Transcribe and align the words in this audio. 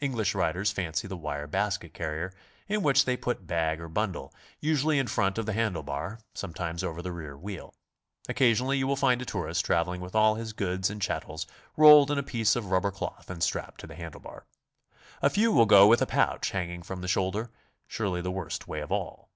English 0.00 0.34
riders 0.34 0.70
fancy 0.72 1.06
the 1.06 1.18
wire 1.18 1.46
basket 1.46 1.92
carrier, 1.92 2.32
in 2.66 2.82
which 2.82 3.04
they 3.04 3.14
put 3.14 3.46
bag 3.46 3.78
or 3.78 3.88
bundle, 3.90 4.32
usually 4.58 4.98
in 4.98 5.06
front 5.06 5.36
of 5.36 5.44
the 5.44 5.52
handle 5.52 5.82
bar, 5.82 6.18
sometimes 6.32 6.82
over 6.82 7.02
the 7.02 7.12
rear 7.12 7.36
wheel. 7.36 7.74
Occasionally 8.26 8.78
you 8.78 8.86
will 8.86 8.96
find 8.96 9.20
a 9.20 9.26
tourist 9.26 9.66
traveling 9.66 10.00
with 10.00 10.14
all 10.14 10.36
his 10.36 10.54
goods 10.54 10.88
and 10.88 11.02
chattels 11.02 11.46
rolled 11.76 12.10
in 12.10 12.16
a 12.16 12.22
piece 12.22 12.56
of 12.56 12.70
rubber 12.70 12.90
cloth 12.90 13.28
and 13.28 13.42
strapped 13.42 13.78
to 13.80 13.86
the 13.86 13.96
handle 13.96 14.22
bar. 14.22 14.46
A 15.20 15.28
few 15.28 15.52
will 15.52 15.66
go 15.66 15.86
with 15.86 16.00
a 16.00 16.06
pouch 16.06 16.52
hanging 16.52 16.82
from 16.82 17.02
the 17.02 17.06
shoulder, 17.06 17.50
surely 17.86 18.22
the 18.22 18.30
worst 18.32 18.66
way 18.66 18.80
of 18.80 18.90
all. 18.90 19.28